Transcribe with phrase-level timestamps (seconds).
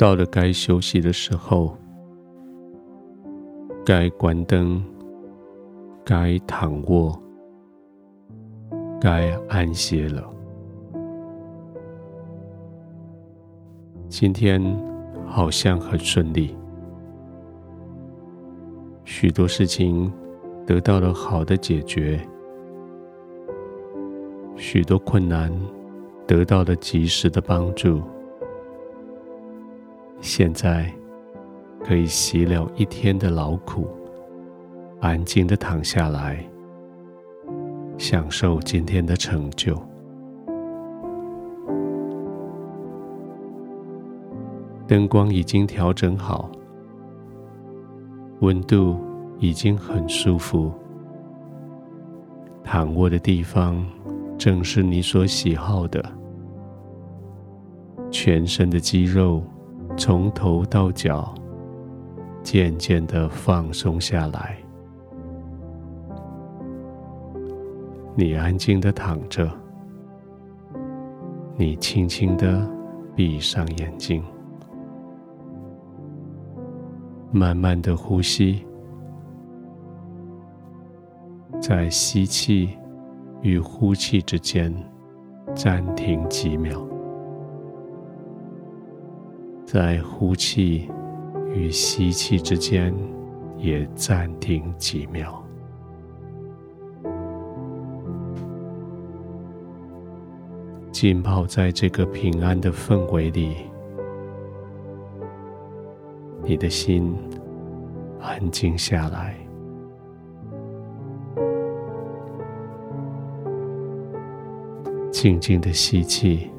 [0.00, 1.76] 到了该休息的时候，
[3.84, 4.82] 该关灯，
[6.02, 7.14] 该躺卧，
[8.98, 10.24] 该安歇了。
[14.08, 14.58] 今天
[15.26, 16.56] 好像很顺利，
[19.04, 20.10] 许多事情
[20.66, 22.18] 得到了好的解决，
[24.56, 25.52] 许多困难
[26.26, 28.00] 得到了及时的帮助。
[30.20, 30.92] 现在
[31.82, 33.88] 可以洗了一天的劳苦，
[35.00, 36.44] 安静的躺下来，
[37.96, 39.74] 享受今天的成就。
[44.86, 46.50] 灯光已经调整好，
[48.40, 48.98] 温度
[49.38, 50.70] 已经很舒服，
[52.62, 53.82] 躺卧的地方
[54.36, 56.04] 正是你所喜好的，
[58.10, 59.42] 全身的肌肉。
[60.00, 61.34] 从头到脚，
[62.42, 64.56] 渐渐的放松下来。
[68.16, 69.46] 你安静的躺着，
[71.54, 72.66] 你轻轻的
[73.14, 74.24] 闭上眼睛，
[77.30, 78.64] 慢慢的呼吸，
[81.60, 82.70] 在吸气
[83.42, 84.74] 与呼气之间
[85.54, 86.80] 暂停几秒。
[89.72, 90.90] 在呼气
[91.54, 92.92] 与吸气之间，
[93.56, 95.40] 也暂停几秒。
[100.90, 103.58] 浸泡在这个平安的氛围里，
[106.42, 107.14] 你的心
[108.20, 109.36] 安静下来，
[115.12, 116.50] 静静的吸气。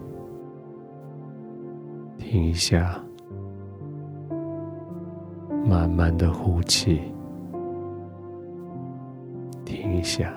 [2.32, 2.98] 停一下，
[5.66, 7.02] 慢慢的呼气。
[9.66, 10.34] 停一下，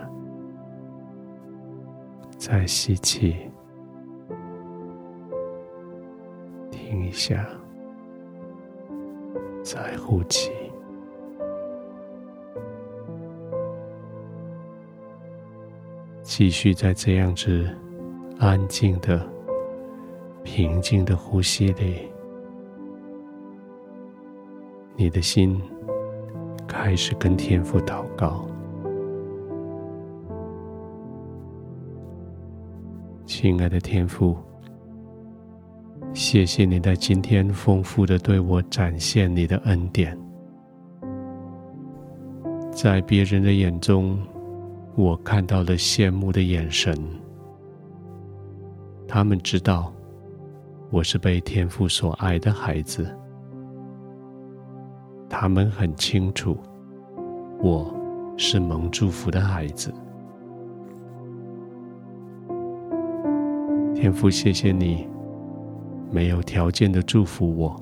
[2.37, 3.37] 再吸气。
[6.69, 7.47] 停一下，
[9.63, 10.51] 再呼气。
[16.25, 17.65] 继续在这样子
[18.41, 19.34] 安静的。
[20.45, 21.97] 平静的呼吸里，
[24.95, 25.61] 你的心
[26.69, 28.47] 开始跟天父祷告。
[33.25, 34.37] 亲爱的天父，
[36.13, 40.17] 谢谢你在今天丰富的对我展现你的恩典。
[42.71, 44.19] 在别人的眼中，
[44.95, 46.95] 我看到了羡慕的眼神。
[49.09, 49.94] 他们知道。
[50.91, 53.07] 我是被天父所爱的孩子，
[55.29, 56.57] 他们很清楚，
[57.61, 57.93] 我
[58.37, 59.93] 是蒙祝福的孩子。
[63.95, 65.09] 天父，谢谢你
[66.13, 67.75] 没有条件的祝福我，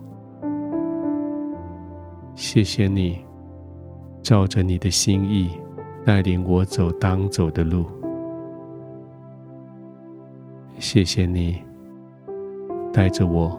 [2.35, 3.19] 谢谢你
[4.23, 5.51] 照着你的心意
[6.05, 7.85] 带领我走当走的路，
[10.79, 11.63] 谢谢你。
[12.93, 13.59] 带着我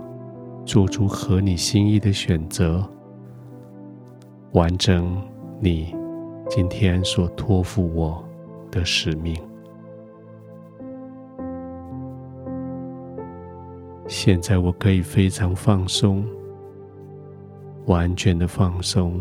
[0.63, 2.88] 做出合你心意的选择，
[4.51, 5.19] 完成
[5.59, 5.95] 你
[6.47, 8.23] 今天所托付我
[8.69, 9.35] 的使命。
[14.07, 16.23] 现在我可以非常放松，
[17.88, 19.19] 完全的放松，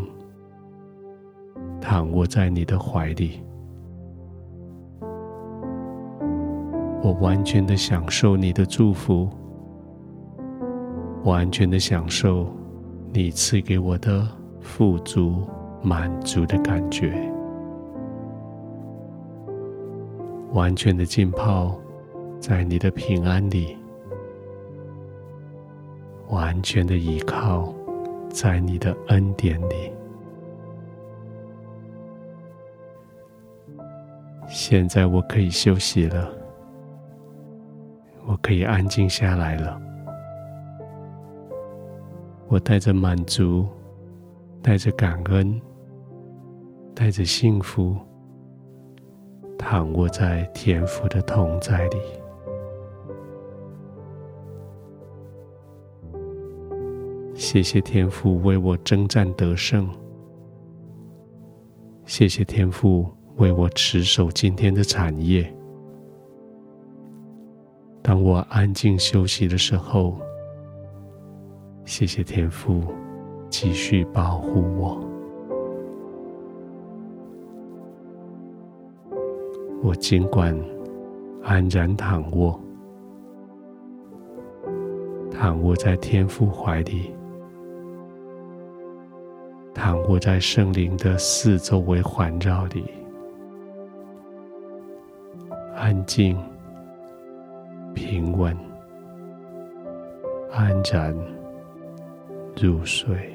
[1.81, 3.41] 躺卧在你的怀里，
[7.01, 9.27] 我完全的享受你的祝福。
[11.23, 12.51] 完全的享受
[13.13, 14.27] 你赐给我的
[14.59, 15.47] 富足、
[15.81, 17.13] 满足的感觉，
[20.51, 21.79] 完全的浸泡
[22.39, 23.77] 在你的平安里，
[26.27, 27.73] 完全的依靠
[28.29, 29.91] 在你的恩典里。
[34.49, 36.29] 现在我可以休息了，
[38.25, 39.81] 我可以安静下来了。
[42.53, 43.67] 我带着满足，
[44.61, 45.59] 带着感恩，
[46.93, 47.97] 带着幸福，
[49.57, 51.97] 躺卧在天父的同在里。
[57.33, 59.89] 谢谢天父为我征战得胜，
[62.05, 65.51] 谢谢天父为我持守今天的产业。
[68.03, 70.19] 当我安静休息的时候，
[71.85, 72.81] 谢谢天父
[73.49, 74.99] 继续保护我。
[79.83, 80.57] 我尽管
[81.43, 82.57] 安然躺卧，
[85.29, 87.13] 躺卧在天父怀里，
[89.73, 92.85] 躺卧在圣灵的四周围环绕里，
[95.75, 96.37] 安静、
[97.93, 98.57] 平稳、
[100.49, 101.13] 安然
[102.55, 103.32] 入睡。